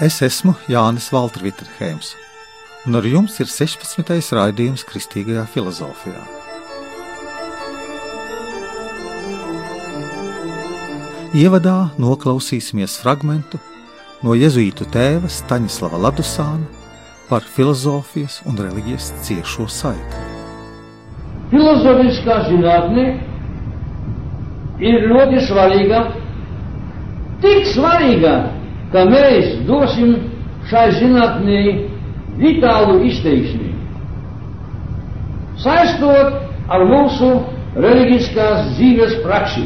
[0.00, 2.14] Es esmu Jānis Valtra Vitrheims,
[2.88, 4.30] un ar jums ir 16.
[4.32, 6.22] raidījums Kristīgajā filozofijā.
[11.36, 13.58] Ievadā noklausīsimies fragment
[14.24, 16.64] no jēzuītu tēva Staņislava Ladusāna
[17.28, 20.22] par filozofijas un reliģijas ciešo saikni.
[21.52, 23.04] Filozofiskā zinātne
[24.80, 26.00] ir ļoti svarīga,
[27.44, 28.34] tik svarīga,
[28.92, 30.10] ka mēs dosim
[30.70, 31.60] šai zinātnē
[32.40, 33.70] vitālu izteiksmi,
[35.60, 36.28] saistot
[36.70, 37.28] ar mūsu
[37.76, 39.64] reliģiskās dzīves praksi.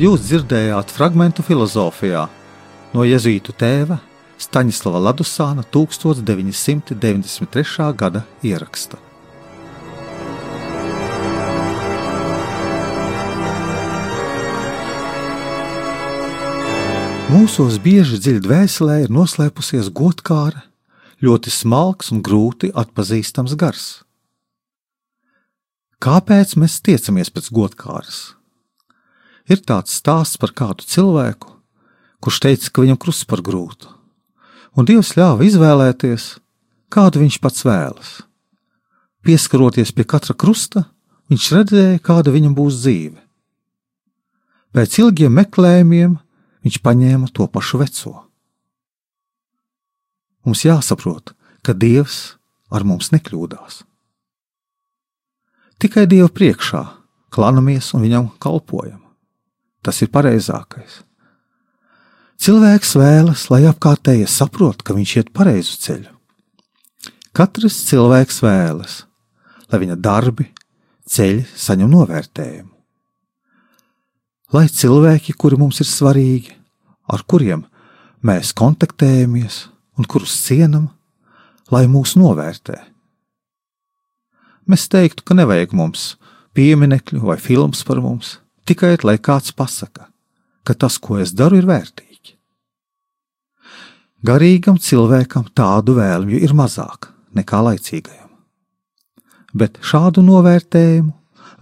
[0.00, 2.28] Jūs dzirdējāt fragment filozofijā
[2.92, 3.98] no jēzuītu tēva
[4.36, 7.96] Staņislava Ladusāna 1993.
[7.96, 9.05] gada ieraksta.
[17.26, 20.60] Mūsos bieži dziļi dvēselē ir noslēpusies godkāra,
[21.18, 23.86] ļoti smalks un grūti atpazīstams gars.
[25.98, 28.20] Kāpēc mēs tiecamies pēc godkāras?
[29.50, 31.50] Ir tāds stāsts par kādu cilvēku,
[32.22, 33.90] kurš teica, ka viņam krusts par grūtu,
[34.78, 36.28] un Dievs ļāva izvēlēties,
[36.94, 38.12] kādu viņš pats vēlas.
[39.26, 40.84] Pieskaroties pie katra krusta,
[41.26, 43.18] viņš redzēja, kāda viņam būs dzīve.
[44.70, 46.14] Pēc ilgiem meklējumiem
[46.66, 48.12] viņš paņēma to pašu veco.
[50.46, 52.36] Mums jāsaprot, ka Dievs
[52.74, 53.84] ar mums nekļūdās.
[55.82, 56.82] Tikai Dieva priekšā
[57.34, 59.02] klānamies un viņam kalpojam.
[59.84, 61.02] Tas ir pareizākais.
[62.42, 66.12] Cilvēks vēlas, lai apkārtējie saprot, ka viņš iet pareizu ceļu.
[67.36, 68.96] Katrs cilvēks vēlas,
[69.70, 70.48] lai viņa darbi,
[71.06, 72.72] ceļi saņem novērtējumu.
[74.56, 76.55] Lai cilvēki, kuri mums ir svarīgi,
[77.06, 77.64] ar kuriem
[78.26, 80.90] mēs kontaktējamies un kurus cienam,
[81.72, 82.78] lai mūs novērtē.
[84.66, 86.16] Mēs teiktu, ka nevajag mums
[86.56, 90.08] pieminekļu vai filmas par mums, tikai lai kāds pasaka,
[90.66, 92.34] ka tas, ko es daru, ir vērtīgi.
[94.26, 98.32] Garīgam cilvēkam tādu vēlmju ir mazāk nekā laicīgajam,
[99.54, 101.12] bet šādu novērtējumu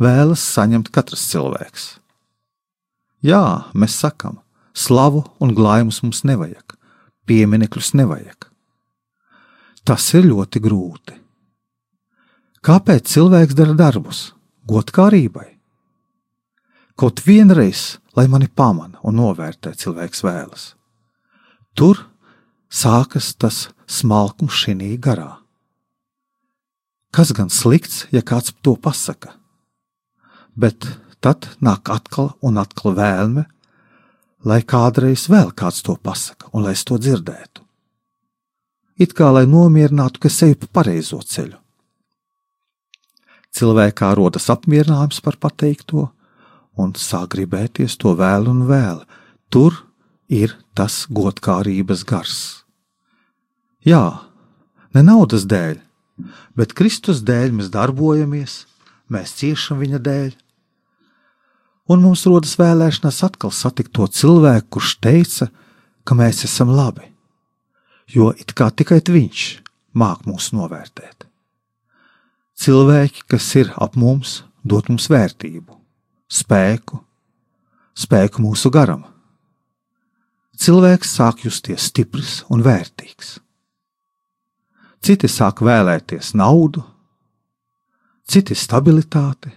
[0.00, 1.84] vēlas saņemt katrs cilvēks.
[3.24, 4.38] Jā, mēs sakam,
[4.74, 6.76] slavu un glājumus mums nevajag,
[7.28, 8.48] pieminekļus nevajag.
[9.84, 11.18] Tas ir ļoti grūti.
[12.64, 14.32] Kāpēc cilvēks dara darbus?
[14.64, 15.50] Godkārībai.
[16.96, 20.72] Kaut vienreiz, lai mani pamana un novērtē, cilvēks vēlas.
[21.74, 22.06] Tur
[22.70, 25.44] sākas tas smalkums šī garā.
[27.14, 29.36] Kas gan slikts, ja kāds to pasaka?
[30.56, 30.86] Bet
[31.20, 33.44] tad nāk atkal un atkal vēlme,
[34.44, 37.62] lai kādreiz vēl kāds to pasaka un lai es to dzirdētu.
[39.00, 41.58] It kā lai nomierinātu, ka sevi pa pareizo ceļu.
[43.54, 46.08] Cilvēkā rodas apmierinājums par pateikto,
[46.78, 49.02] un sāk gribēties to vēl un vēl.
[49.50, 49.76] Tur
[50.30, 52.38] ir tas godkārības gars.
[53.84, 54.26] Jā,
[54.94, 55.78] ne naudas dēļ,
[56.58, 58.64] bet Kristus dēļ mēs darbojamies,
[59.10, 60.32] mēs ciešam viņa dēļ.
[61.84, 65.50] Un mums rodas vēlēšanās atkal satikt to cilvēku, kurš teica,
[66.04, 67.04] ka mēs esam labi,
[68.08, 69.44] jo it kā tikai viņš
[69.92, 71.26] māk mūs novērtēt.
[72.54, 75.76] Cilvēki, kas ir ap mums, dod mums vērtību,
[76.30, 77.00] spēku,
[77.98, 79.04] spēku mūsu garam.
[80.56, 83.40] Cilvēks sāk justies stiprs un vērtīgs.
[85.04, 86.84] Citi sāk vēlēties naudu,
[88.24, 89.50] citi stabilitāti,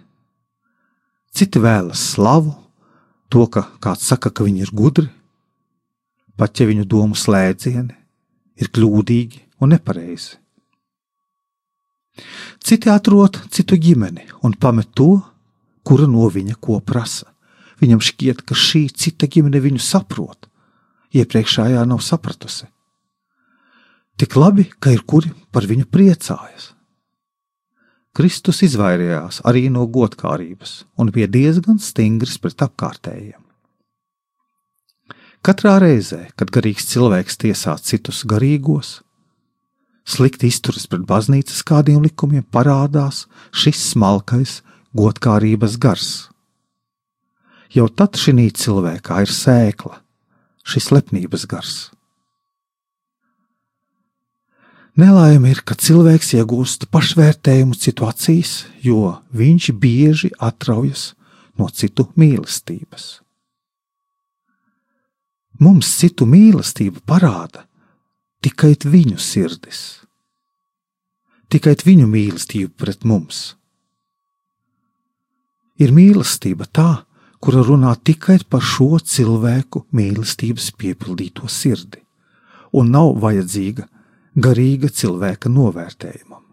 [1.37, 2.55] citi vēlas slavu,
[3.29, 5.07] to, ka kāds saka, ka viņi ir gudri,
[6.37, 7.95] pat ja viņu domu slēdzieni
[8.57, 10.37] ir kļūdīgi un nepareizi.
[12.63, 15.19] Citi atrod citu ģimeni un pamet to,
[15.85, 17.29] kura no viņa ko prasa.
[17.77, 20.49] Viņam šķiet, ka šī cita ģimene viņu saprot,
[21.13, 22.65] iepriekšējā nav sapratusi.
[24.17, 26.71] Tik labi, ka ir kuri par viņu priecājas.
[28.17, 33.43] Kristus izvairījās arī no godkārības un bija diezgan stingrs pret apkārtējiem.
[35.45, 39.03] Katrā reizē, kad garīgs cilvēks tiesā citus garīgos,
[40.01, 44.61] slikti izturas pret baznīcas kādiem likumiem, parādās šis smalkais
[44.97, 46.09] godkārības gars.
[47.69, 50.01] Jau tad šī cilvēkā ir sēkla,
[50.65, 51.75] šis lepnības gars.
[54.97, 61.11] Nelaime ir, ka cilvēks iegūst pašvērtējumu citu acīs, jo viņš bieži atraujas
[61.61, 63.19] no citu mīlestības.
[65.61, 67.67] Mums citu mīlestība parāda
[68.41, 69.81] tikai viņu sirdis,
[71.53, 73.41] tikai viņu mīlestība pret mums.
[75.77, 77.03] Ir mīlestība tā,
[77.37, 82.01] kura runā tikai par šo cilvēku mīlestības piepildīto sirdi,
[82.73, 83.85] un nav vajadzīga
[84.37, 86.43] garīga cilvēka novērtējumam.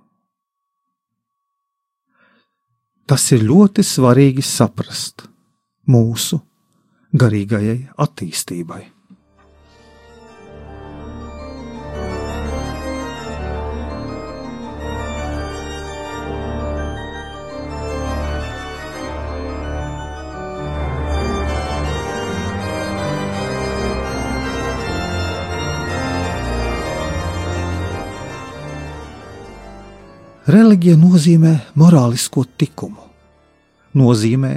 [3.04, 5.26] Tas ir ļoti svarīgi saprast
[5.92, 6.38] mūsu
[7.12, 8.93] garīgajai attīstībai.
[30.44, 31.50] Reliģija nozīmē
[31.80, 33.00] morālisko likumu,
[33.96, 34.50] nozīmē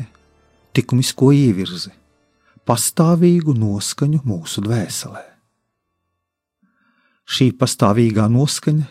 [0.76, 1.94] likumisko ievirzi,
[2.68, 5.22] pastāvīgu noskaņu mūsu dvēselē.
[7.24, 8.84] Šī pastāvīgā noskaņa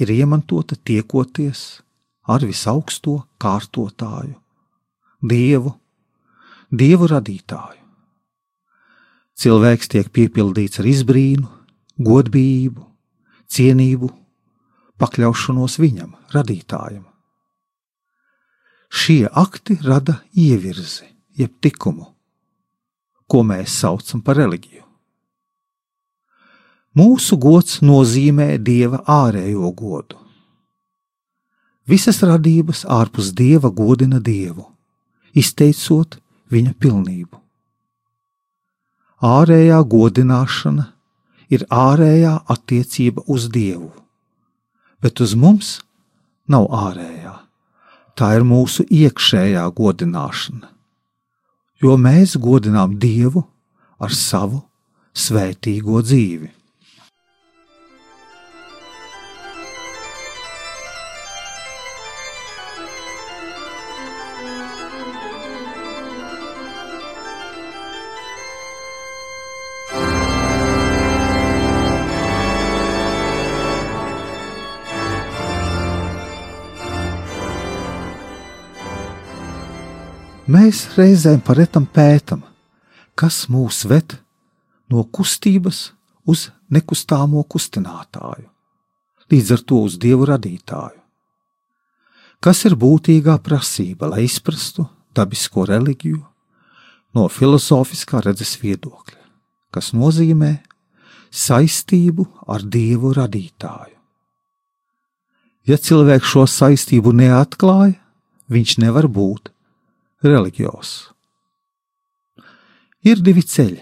[0.00, 1.82] ir iemantota tiekoties
[2.24, 4.38] ar visaugsto kārtotāju,
[5.20, 5.74] Dievu,
[6.72, 7.84] Dievu radītāju.
[9.36, 11.52] Cilvēks tiek piepildīts ar izbrīnu,
[12.00, 12.88] godbijību,
[13.44, 14.08] cienību
[15.00, 17.06] pakļaušanos viņam, radītājam.
[18.90, 21.06] Šie akti rada ievirzi,
[21.38, 22.08] jeb likumu,
[23.30, 24.82] ko mēs saucam par reliģiju.
[26.98, 30.18] Mūsu gods nozīmē dieva ārējo godu.
[31.86, 34.66] Visas radības ārpus dieva godina dievu,
[35.34, 36.18] izteicot
[36.50, 37.38] viņa pilnību.
[39.22, 40.90] Ārējā godināšana
[41.54, 43.99] ir ārējā attiecība uz dievu
[45.02, 45.78] bet uz mums
[46.50, 47.34] nav ārējā.
[48.18, 50.68] Tā ir mūsu iekšējā godināšana,
[51.80, 53.46] jo mēs godinām Dievu
[54.00, 54.60] ar savu
[55.16, 56.50] svētīgo dzīvi.
[80.50, 82.40] Mēs reizēm par retam pētam,
[83.14, 84.16] kas mūs ved
[84.90, 85.92] no kustības
[86.26, 88.48] uz nekustāmo kustinātāju,
[89.30, 90.98] līdz ar to uz dievu radītāju.
[92.42, 96.24] Kas ir būtīgā prasība, lai izprastu dabisko reliģiju
[97.14, 99.22] no filozofiskā redzes viedokļa,
[99.70, 100.50] kas nozīmē
[101.30, 103.94] saistību ar dievu radītāju.
[105.70, 108.00] Ja cilvēks šo saistību neatklāja,
[108.50, 109.52] viņš nevar būt
[110.24, 111.10] reliģijos.
[113.06, 113.80] Ir divi ceļi.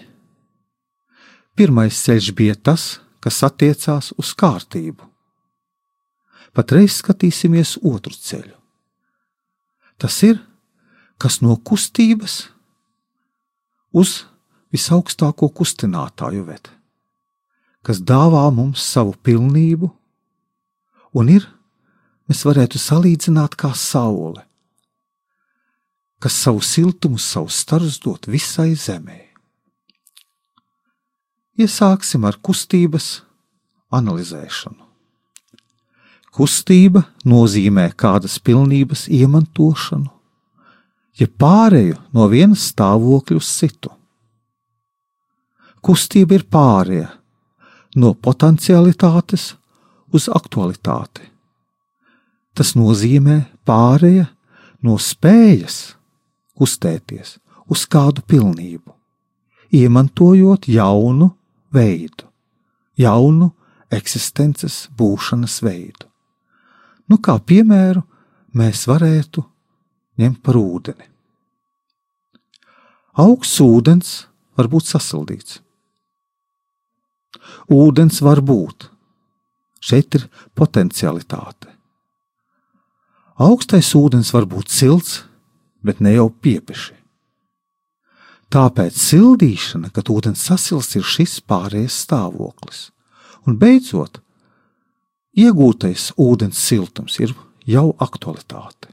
[1.59, 5.03] Pirmais ceļš bija tas, kas attiecās uz kārtību.
[6.55, 8.55] Patreiz skatīsimies otru ceļu.
[9.99, 10.39] Tas ir,
[11.19, 12.45] kas no kustības
[13.91, 14.23] uz
[14.71, 16.69] visaugstāko kustinātāju ved,
[17.83, 19.91] kas dāvā mums savu pilnību,
[21.19, 21.43] un ir,
[22.31, 24.45] mēs varētu salīdzināt kā saule,
[26.19, 29.19] kas savu siltumu, savu starus dot visai zemē.
[31.59, 33.19] Iesāksim ar kustības
[33.91, 34.85] analizēšanu.
[36.35, 40.11] Kustība nozīmē kādas pilnības iemantošanu,
[41.19, 43.91] ja pārēju no vienas stāvokļa uz citu.
[45.83, 47.09] Kustība ir pārēja
[47.99, 49.53] no potencialitātes
[50.15, 51.25] uz aktualitāti.
[52.53, 54.29] Tas nozīmē pārēja
[54.85, 55.98] no spējas
[56.59, 57.37] kustēties
[57.69, 58.91] uz kādu pilnību,
[59.75, 61.31] iemantojot jaunu
[61.73, 62.27] veidu,
[62.99, 63.51] jaunu
[63.93, 66.09] eksistences būšanas veidu.
[67.09, 68.03] Nu, kā piemēru,
[68.53, 69.43] mēs varētu
[70.19, 71.07] ņemt par ūdeni.
[73.19, 74.11] Augsts ūdens
[74.57, 75.57] var būt sasildīts.
[77.73, 78.89] Ūdens var būt.
[79.79, 81.71] Šeit ir potencialitāte.
[83.39, 85.23] Augstais ūdens var būt silts,
[85.85, 86.95] bet ne jau piepeši.
[88.49, 92.87] Tāpēc sildīšana, kad ūdens sasils, ir šis pārējais stāvoklis.
[93.45, 94.21] Un beidzot,
[95.37, 97.35] iegūtais ūdens siltums ir
[97.69, 98.89] jau aktualitāte.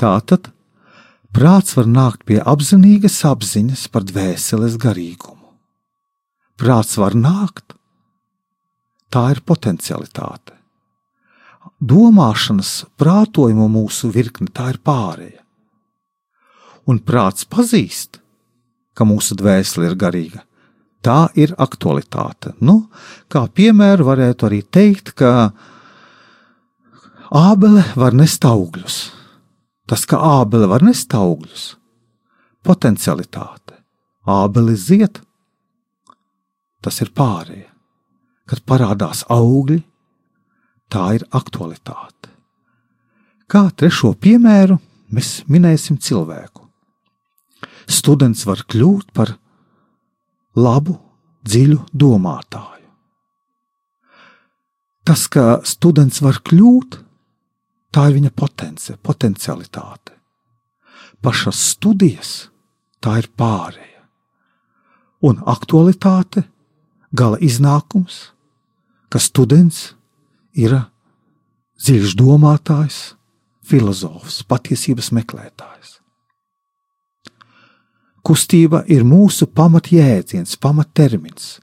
[0.00, 0.50] Tātad
[1.36, 5.52] prāts var nākt pie apzinīgas apziņas par dvēseles garīgumu.
[6.56, 7.76] Prāts var nākt,
[9.12, 10.54] tā ir potencialitāte.
[11.76, 15.42] Domāšanas, prātojuma mūsu virkne tā ir pārēja.
[16.86, 18.20] Un prāts pazīst,
[18.94, 20.42] ka mūsu dvēsele ir garīga.
[21.02, 22.54] Tā ir aktualitāte.
[22.58, 22.88] Nu,
[23.30, 25.52] kā piemēru varētu arī teikt, ka
[27.30, 28.98] ābele var nest augļus.
[29.86, 31.76] Tas, ka ābele var nest augļus,
[32.66, 33.76] potencialitāte.
[34.26, 35.20] Ābeli ziet,
[36.82, 37.70] tas ir pārējais.
[38.46, 39.80] Kad parādās augļi,
[40.86, 42.30] tā ir aktualitāte.
[43.50, 44.76] Kā trešo piemēru
[45.10, 46.65] mēs minēsim cilvēku.
[47.86, 49.36] Students var kļūt par
[50.58, 50.96] labu,
[51.46, 52.90] dziļu domātāju.
[55.06, 56.98] Tas, ka students var kļūt,
[57.94, 60.16] tā ir viņa potence, potencialitāte.
[61.22, 62.32] Pašas studijas
[63.00, 64.02] tā ir pārēja,
[65.22, 66.42] un aktualitāte,
[67.14, 68.24] gala iznākums
[69.16, 69.94] ka students
[70.56, 70.74] ir
[71.80, 73.14] dziļš domātājs,
[73.66, 75.95] filozofs, patiesības meklētājs.
[78.26, 81.60] Kustība ir mūsu pamatjēdziens, pamattermins,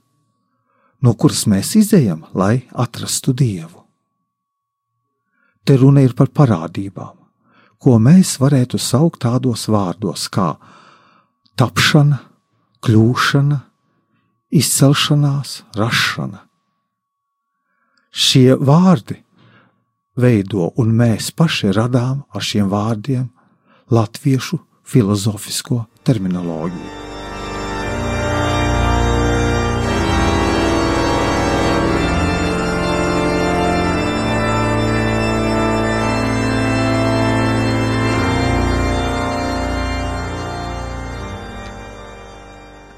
[1.04, 3.82] no kuras mēs izējam, lai atrastu dievu.
[5.64, 7.12] Te runa ir par parādībām,
[7.76, 10.54] ko mēs varētu saukt tādos vārdos kā
[11.60, 12.22] tapšana,
[12.84, 13.60] kļūšana,
[14.56, 16.46] izcelšanās, rašana.
[18.08, 19.20] Šie vārdi
[20.16, 23.26] veido, un mēs paši radām ar šiem vārdiem
[23.92, 27.02] latviešu filozofisko terminoloģiju.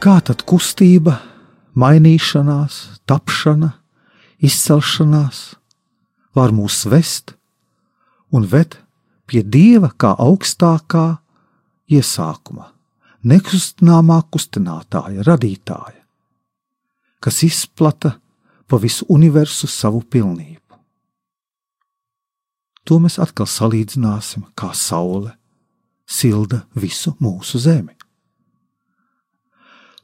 [0.07, 1.17] Kā tad kustība,
[1.75, 2.75] mainīšanās,
[3.11, 3.73] tapšana,
[4.39, 5.41] izcelšanās
[6.37, 7.33] var mūs vest
[8.31, 8.77] un ved
[9.27, 11.09] pie dieva kā augstākā
[11.91, 12.69] iesākuma,
[13.27, 16.03] nekustināmā kustinātāja, radītāja,
[17.21, 18.17] kas izplata
[18.67, 20.63] pa visu universu savu pilnību.
[22.87, 25.35] To mēs atkal salīdzināsim, kā saule
[26.07, 27.97] silda visu mūsu zemi.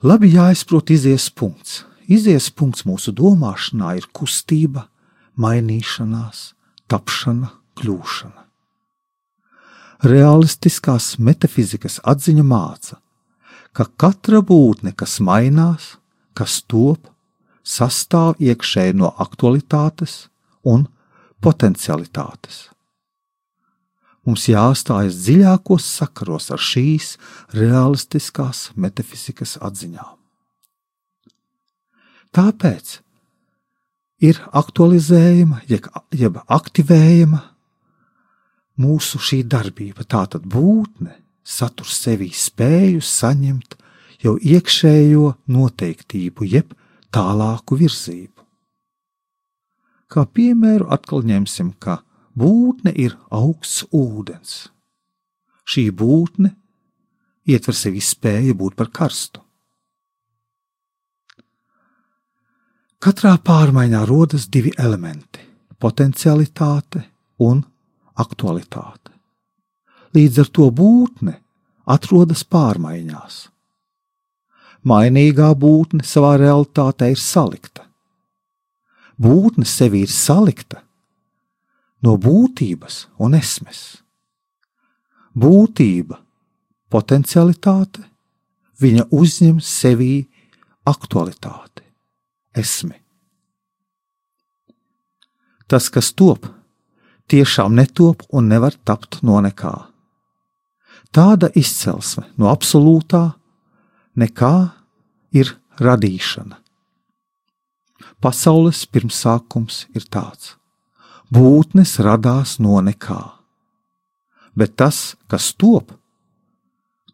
[0.02, 4.88] Labi jāizprot izies punkts, Izies punkts mūsu domāšanā ir kustība,
[5.38, 6.52] mainīšanās,
[6.91, 8.43] tapšana, kļūšana.
[10.11, 12.99] Realistiskās metafizikas atziņa māca,
[13.73, 15.97] ka katra būtne, kas mainās,
[16.37, 17.09] kas top,
[17.62, 20.26] sastāv iekšēji no aktualitātes
[20.67, 20.87] un
[21.43, 22.69] potencialitātes.
[24.23, 27.17] Mums jāstājas dziļākos sakaros ar šīs
[27.59, 30.19] realistiskās metafizikas atziņām.
[32.33, 33.00] Tāpēc
[34.23, 37.43] ir aktualizējama, jeb aktivējama
[38.83, 40.07] mūsu šī darbība.
[40.07, 43.76] Tātad būtne satur sevī spēju saņemt
[44.22, 46.75] jau iekšējo noteiktību, jeb
[47.12, 48.46] tālāku virzību.
[50.12, 52.02] Kā piemēru atkal ņemsim, ka
[52.38, 54.68] būtne ir augsts ūdens.
[55.64, 56.52] Šī būtne
[57.49, 59.40] ietver sevi spēju būt par karstu.
[63.02, 65.40] Katrā pārmaiņā rodas divi elementi-
[65.82, 67.02] potencialitāte
[67.38, 67.64] un
[68.14, 69.12] aktualitāte.
[70.12, 71.38] Līdz ar to būtne
[71.88, 73.49] atrodas pārmaiņās.
[74.85, 77.87] Mainīgā būtne savā realitātē ir salikta.
[79.23, 80.83] Būtne sevi ir salikta
[82.02, 84.02] no būtības un esmes.
[85.38, 86.19] Būtība,
[86.90, 88.02] potencialitāte,
[88.83, 90.26] viņa uzņem sevī
[90.85, 91.87] aktualitāti
[92.59, 92.99] esmi.
[95.66, 96.50] Tas, kas top,
[97.33, 99.91] tiešām netop un nevar tapt no nekā.
[101.12, 103.35] Tāda izcelsme no absolūtā
[104.16, 104.54] nekā
[105.37, 106.57] ir radīšana.
[108.23, 110.54] Pasaules pirmsākums ir tāds:
[111.33, 113.21] būtnes radās no nekā,
[114.57, 115.92] bet tas, kas top,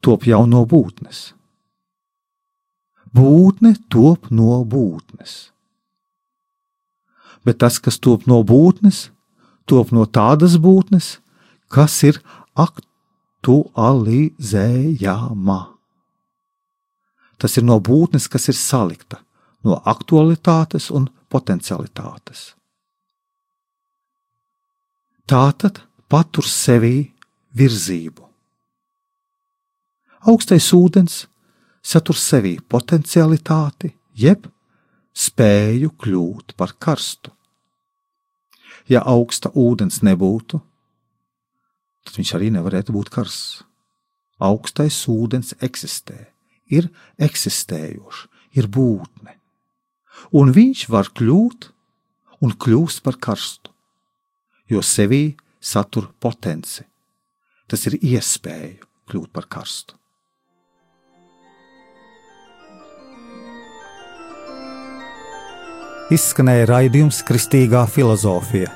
[0.01, 1.33] top jau no būtnes
[3.15, 5.51] būtne top no būtnes.
[7.45, 9.11] Bet tas, kas top no būtnes,
[9.65, 11.19] top no tādas būtnes,
[11.69, 12.21] kas ir
[13.49, 15.61] aktualizējama.
[17.39, 19.17] Tas ir no būtnes, kas ir salikta,
[19.65, 22.55] no aktualitātes un potencialitātes.
[25.29, 27.13] tātad patur sevī
[27.53, 28.25] virzību.
[30.25, 31.29] Augstais ūdens
[31.85, 34.49] satur sevī potencialitāti, jeb
[35.13, 37.29] spēju kļūt par karstu.
[38.89, 40.63] Ja augsta ūdens nebūtu,
[42.09, 43.63] tad viņš arī nevarētu būt karsts.
[44.39, 46.29] Augstais ūdens eksistē,
[46.71, 46.89] ir
[47.19, 49.35] eksistējošs, ir būtne,
[50.39, 51.73] un viņš var kļūt
[52.47, 53.73] un kļūst par karstu,
[54.71, 56.87] jo sevī satur potenci.
[57.69, 58.79] Tas ir iespēja
[59.11, 59.99] kļūt par karstu.
[66.09, 68.71] Izskanēja raidījums Kristīgā filozofija.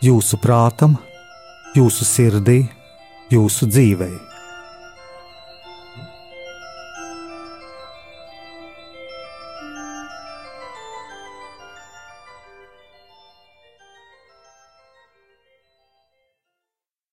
[0.00, 0.94] Jūsu prātam,
[1.76, 2.62] jūsu sirdī,
[3.32, 4.25] jūsu dzīvēm.